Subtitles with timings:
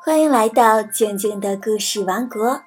[0.00, 2.62] 欢迎来到静静的故事王国，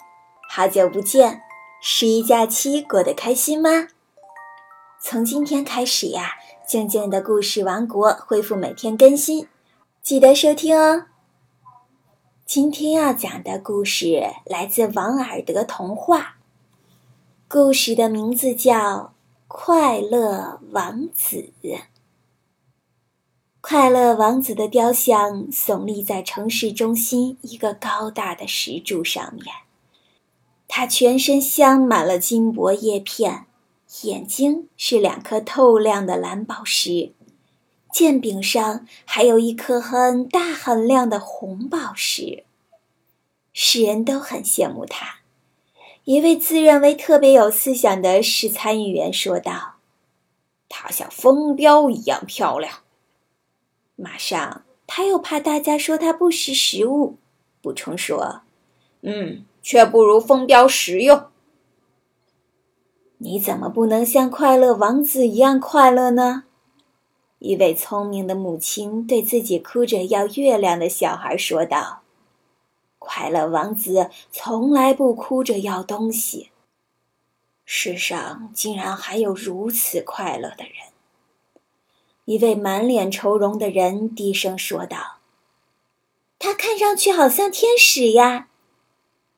[0.50, 1.42] 好久不见，
[1.82, 3.88] 十一假期过得开心吗？
[5.00, 6.34] 从今天开始呀，
[6.68, 9.48] 静静的故事王国恢复每天更新，
[10.04, 11.06] 记得收听哦。
[12.46, 16.36] 今天要讲的故事来自王尔德童话，
[17.48, 18.76] 故事的名字叫
[19.48, 21.52] 《快乐王子》。
[23.72, 29.46] 快乐王子的雕像耸立在城市中心一个高大的石柱上面，
[30.68, 33.46] 他全身镶满了金箔叶片，
[34.02, 37.14] 眼睛是两颗透亮的蓝宝石，
[37.94, 42.44] 剑柄上还有一颗很大很亮的红宝石。
[43.54, 45.22] 世人都很羡慕他。
[46.04, 49.76] 一位自认为特别有思想的市参议员说道
[50.68, 52.80] ：“他像风标一样漂亮。”
[54.02, 57.18] 马上，他又怕大家说他不识时务，
[57.62, 58.42] 补充说
[59.02, 61.26] ：“嗯，却不如风标实用。”
[63.20, 66.46] 你怎么不能像快乐王子一样快乐呢？
[67.38, 72.02] 一位聪明的母亲对自己哭着要月亮的小孩说道
[72.98, 76.50] ：“快乐王子从来不哭着要东西。
[77.66, 80.74] 世上竟然还有如此快乐的人。”
[82.32, 85.18] 一位满脸愁容的人低声说道
[86.40, 88.48] ：“他看上去好像天使呀。”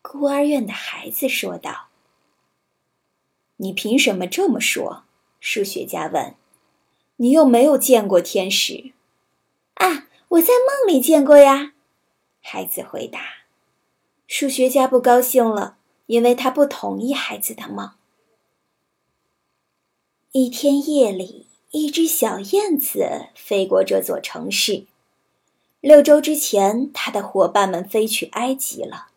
[0.03, 1.88] 孤儿院的孩子说道
[3.58, 5.05] ：“你凭什么这么说？”
[5.41, 6.36] 数学家问
[7.17, 8.94] ：“你又没有见过天使。
[9.81, 11.73] ”“啊，我在梦里见过呀。”
[12.41, 13.21] 孩子回答。
[14.27, 17.94] 数学家不高兴了，因为他不同意孩子的梦。
[20.31, 21.47] 一天夜里。
[21.75, 24.85] 一只小燕子飞过这座城市。
[25.81, 29.07] 六周之前，它的伙伴们飞去埃及了。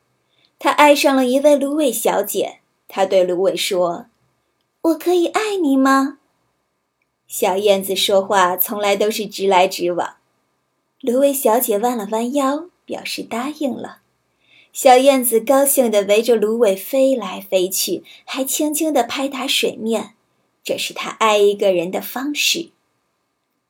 [0.58, 2.60] 它爱上了一位芦苇小姐。
[2.88, 4.06] 它对芦苇说
[4.80, 6.16] ：“我可以爱你吗？”
[7.28, 10.16] 小燕子说话从来都是直来直往。
[11.02, 13.98] 芦苇小姐弯了弯腰，表示答应了。
[14.72, 20.14] 小燕子高兴地围着芦苇飞来飞去，还轻轻地拍打水面。
[20.66, 22.70] 这是他爱一个人的方式。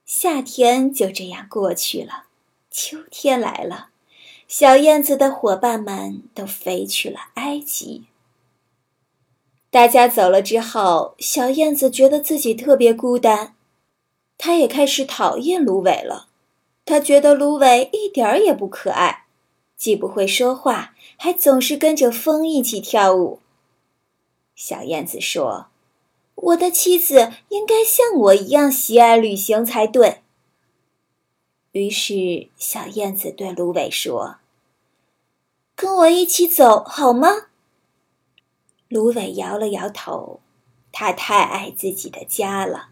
[0.06, 2.24] 夏天就这样过去了，
[2.70, 3.90] 秋天来了，
[4.48, 8.06] 小燕子的伙伴们都飞去了埃及。
[9.70, 13.54] 大家走了之后，小燕子觉得自己特别孤单，
[14.38, 16.28] 它也开始讨厌芦苇了。
[16.86, 19.26] 它觉得芦苇一点儿也不可爱，
[19.76, 23.40] 既不会说话，还总是跟着风一起跳舞。
[24.54, 25.66] 小燕子说。
[26.36, 30.22] 我的妻子应该像我一样喜爱旅行才对。
[31.72, 34.36] 于是，小燕子对芦苇说
[35.76, 37.48] ：“跟我一起走好吗？”
[38.88, 40.40] 芦苇摇了摇头，
[40.90, 42.88] 他太爱自己的家了。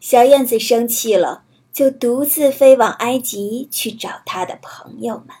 [0.00, 5.36] 小燕子生气了，就独自飞往埃及去找它的朋友们。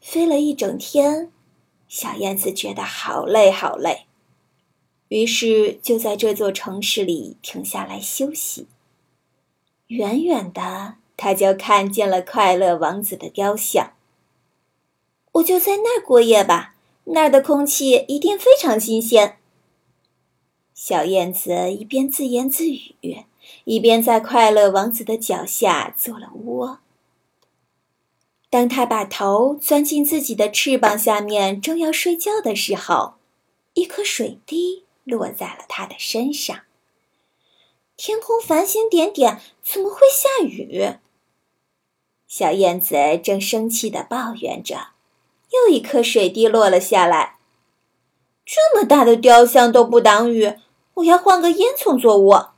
[0.00, 1.30] 飞了一整天，
[1.86, 4.07] 小燕子觉得好累，好累。
[5.08, 8.66] 于是就在这座城市里停下来休息。
[9.88, 13.92] 远远的，他就看见了快乐王子的雕像。
[15.32, 16.74] 我就在那儿过夜吧，
[17.04, 19.38] 那儿的空气一定非常新鲜。
[20.74, 23.24] 小燕子一边自言自语，
[23.64, 26.80] 一边在快乐王子的脚下做了窝。
[28.50, 33.14] 当他把头钻进自己的翅膀下面，正要睡觉的时候，
[33.74, 34.84] 一颗水滴。
[35.08, 36.60] 落在了他的身上。
[37.96, 40.98] 天空繁星点点，怎么会下雨？
[42.28, 44.90] 小燕子正生气地抱怨着，
[45.50, 47.38] 又一颗水滴落了下来。
[48.44, 50.54] 这么大的雕像都不挡雨，
[50.94, 52.54] 我要换个烟囱做窝。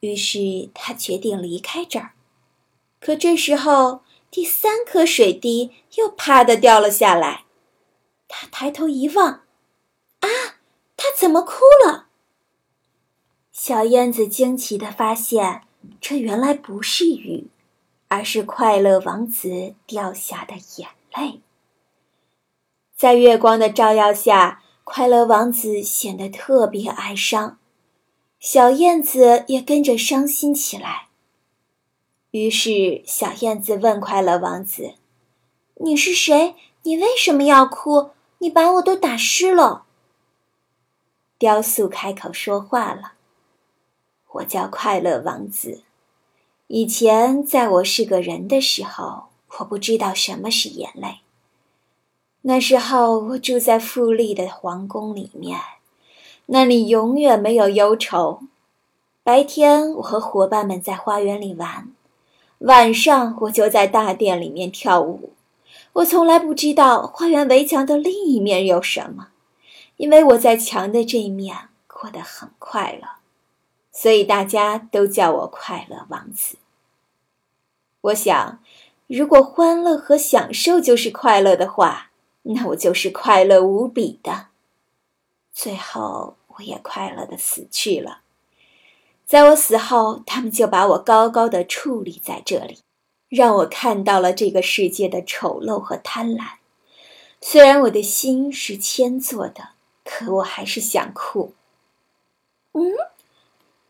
[0.00, 2.12] 于是他决定离开这儿。
[3.00, 4.00] 可这时候，
[4.30, 7.44] 第三颗水滴又啪的掉了下来。
[8.26, 9.44] 他抬头一望，
[10.20, 10.28] 啊！
[11.18, 12.06] 怎么哭了？
[13.50, 15.62] 小燕子惊奇地发现，
[16.00, 17.48] 这原来不是雨，
[18.06, 21.40] 而是快乐王子掉下的眼泪。
[22.96, 27.58] 在月光的照耀下，快乐王子显得特别哀伤，
[28.38, 31.08] 小燕子也跟着伤心起来。
[32.30, 34.94] 于是，小燕子问快乐王子
[35.82, 36.54] ：“你是谁？
[36.84, 38.10] 你为什么要哭？
[38.38, 39.86] 你把我都打湿了。”
[41.38, 43.12] 雕塑开口说话了
[44.32, 45.82] ：“我叫快乐王子。
[46.66, 49.26] 以前在我是个人的时候，
[49.58, 51.20] 我不知道什么是眼泪。
[52.42, 55.60] 那时候我住在富丽的皇宫里面，
[56.46, 58.40] 那里永远没有忧愁。
[59.22, 61.92] 白天我和伙伴们在花园里玩，
[62.58, 65.30] 晚上我就在大殿里面跳舞。
[65.92, 69.28] 我从来不知道花园围墙的另一面有什么，
[69.98, 73.06] 因为我在墙的这一面过得很快乐，
[73.92, 76.56] 所以大家都叫我快乐王子。
[78.00, 78.60] 我想，
[79.06, 82.10] 如果欢乐和享受就是快乐的话，
[82.42, 84.46] 那我就是快乐无比的。
[85.52, 88.20] 最后，我也快乐的死去了。
[89.26, 92.78] 在我死后，他们就把我高高的矗立在这里。
[93.28, 96.52] 让我看到了这个世界的丑陋和贪婪。
[97.42, 99.72] 虽然我的心是铅做的，
[100.10, 101.52] 可我还是想哭。
[102.72, 102.94] 嗯，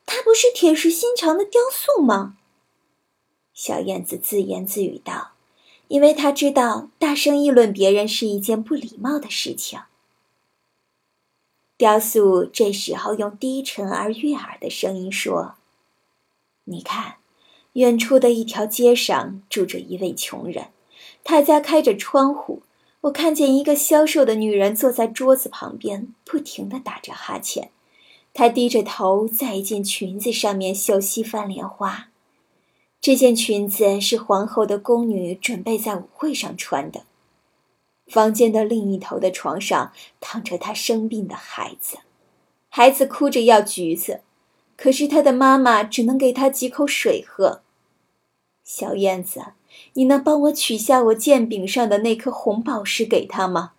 [0.04, 2.36] 它不是铁石心肠的雕塑吗？
[3.54, 5.34] 小燕子自言自语道，
[5.86, 9.80] 因为他知道大声议论别人是一件不礼貌的事情。
[11.76, 15.54] 雕塑这时候用低沉而悦耳的声音说
[16.64, 17.16] ：“你看。”
[17.74, 20.72] 远处的一条街上住着一位穷人，
[21.22, 22.62] 他家开着窗户。
[23.02, 27.70] 我看见一个消瘦的女人坐在桌子旁边，不停地打着哈欠。
[28.34, 32.08] 她低着头在一件裙子上面绣西番莲花。
[33.00, 37.02] 这件裙子是皇后的宫女准备在舞会上穿的。
[38.08, 41.98] 房间的另一头的床上躺着她生病的孩子，
[42.68, 44.22] 孩子哭着要橘子，
[44.76, 47.62] 可是他的妈妈只能给他几口水喝。
[48.68, 49.40] 小燕子，
[49.94, 53.72] 你能帮我取下我剑柄上的那颗红宝石给他吗？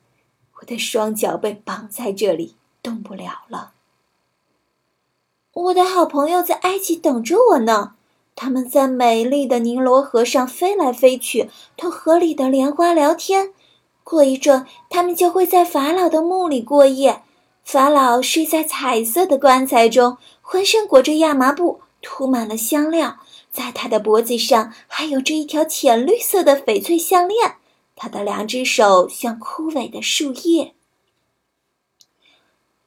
[0.60, 3.74] 我的双脚被绑在这里，动不了了。
[5.54, 7.94] 我的好朋友在埃及等着我呢，
[8.36, 13.54] 他们在美丽的尼罗河上飞来飞去，同河里的莲花聊天。
[14.04, 17.22] 过一阵，他们就会在法老的墓里过夜。
[17.64, 23.18] 法老睡在彩色的棺材中，浑身裹着亚麻布，涂满了香料。
[23.60, 27.58] 在他的脖子上还有着一条浅绿色的翡翠项链，
[27.94, 30.74] 他的两只手像枯萎的树叶。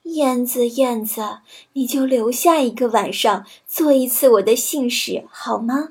[0.04, 1.40] 燕子，燕子，
[1.74, 5.90] 你就留下一个晚上，做一次我的信使好吗？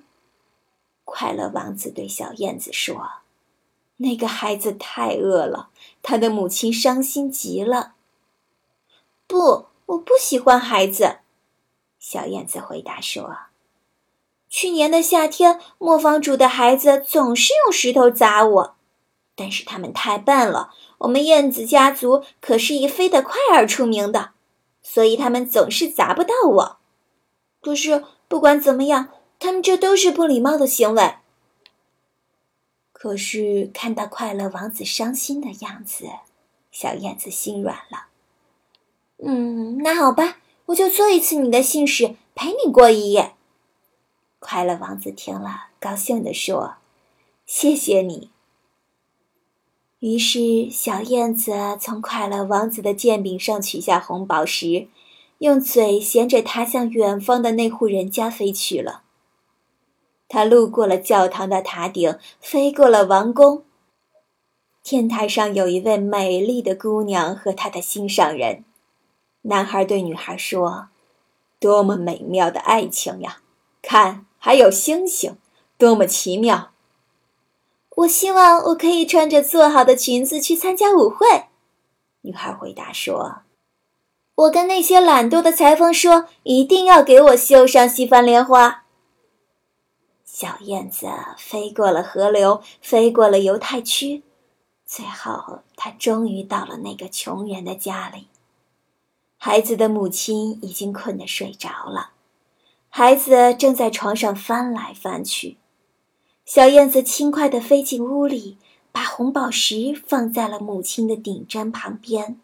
[1.06, 3.22] 快乐王子对小燕子说
[3.98, 5.70] ：“那个孩子太饿了，
[6.02, 7.94] 他的母亲伤心极了。”
[9.28, 11.20] 不，我不喜欢孩子。”
[12.02, 13.51] 小燕子回答说。
[14.52, 18.76] 去年的夏天，磨坊主的孩子总是用石头砸我，
[19.34, 20.74] 但是他们太笨了。
[20.98, 24.32] 我们燕子家族可是以飞得快而出名的，
[24.84, 26.78] 所以他们总是砸不到我。
[27.62, 29.08] 可是不管怎么样，
[29.40, 31.16] 他们这都是不礼貌的行为。
[32.92, 36.08] 可是看到快乐王子伤心的样子，
[36.74, 38.08] 小燕子心软了。
[39.24, 43.34] 嗯，那好吧，我就做一次你的信使，陪你过一夜。
[44.44, 46.78] 快乐王子听了，高兴地说
[47.46, 48.32] ：“谢谢你。”
[50.00, 54.88] 于是，小燕子从快乐王子的剑柄上取下红宝石，
[55.38, 59.04] 用嘴衔着它向远方的那户人家飞去了。
[60.28, 63.64] 它路过了教堂的塔顶，飞过了王宫。
[64.82, 68.66] 天台上有一位美丽的姑娘和她的心上人。
[69.44, 70.90] 男孩对女孩说
[71.62, 73.42] ：“多么美妙的爱情呀！
[73.84, 75.38] 看。”还有星星，
[75.78, 76.72] 多么奇妙！
[77.98, 81.46] 我希望我可以穿着做好的裙子去参加舞会。
[82.22, 83.44] 女孩回答说
[84.34, 88.86] ：“我跟那些懒惰的裁缝说，一定要给我绣上西番莲花。”
[90.26, 91.08] 小燕子
[91.38, 94.24] 飞过了河流，飞过了犹太区，
[94.88, 98.28] 最后，它终于到了那个穷人的家里。
[99.38, 102.14] 孩子的母亲已经困得睡着了。
[102.94, 105.56] 孩子正在床上翻来翻去，
[106.44, 108.58] 小燕子轻快地飞进屋里，
[108.92, 112.38] 把红宝石放在了母亲的顶针旁边，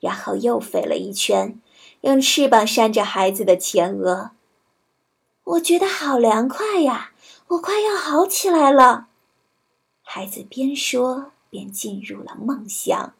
[0.00, 1.60] 然后又飞了一圈，
[2.00, 4.32] 用翅膀扇着孩子的前额。
[5.44, 7.12] 我觉得好凉快呀，
[7.46, 9.06] 我快要好起来了。
[10.02, 13.14] 孩子边说边进入了梦乡。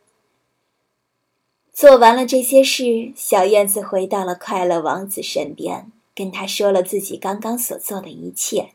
[1.72, 5.92] 做完了这些事，小燕子回到了快乐王子身边。
[6.16, 8.72] 跟他说了自己刚刚所做的一切。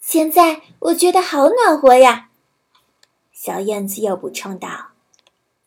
[0.00, 2.28] 现在我觉得好暖和呀，
[3.32, 4.90] 小燕子又补充道：“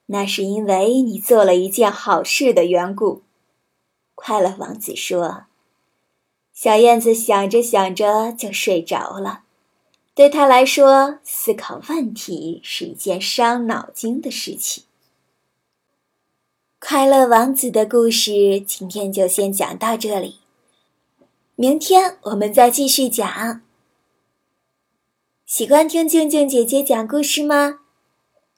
[0.05, 3.23] 那是因为你做了一件好事的缘故。”
[4.15, 5.45] 快乐王子说。
[6.53, 9.43] 小燕子想着想着就睡着了。
[10.13, 14.83] 对他来说，思考问题是一件伤脑筋的事情。
[16.81, 20.39] 快乐王子的故事今天就先讲到这里，
[21.55, 23.61] 明天我们再继续讲。
[25.45, 27.79] 喜欢听静静姐姐讲故事吗？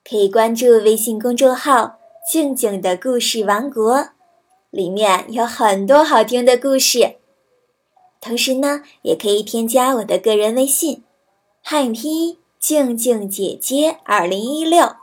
[0.08, 1.98] 可以关注微信公众号
[2.30, 4.10] “静静的故事王国”，
[4.70, 7.16] 里面有很多好听的故事。
[8.22, 11.04] 同时呢，也可以添加我的个人微信
[11.64, 14.96] “汉语拼音静静姐姐二零一六”，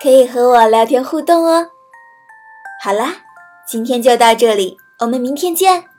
[0.00, 1.72] 可以和我聊天互动哦。
[2.82, 3.16] 好啦，
[3.66, 5.95] 今天就到这里，我们明天见。